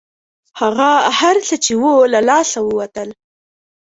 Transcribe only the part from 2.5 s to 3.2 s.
ووتل.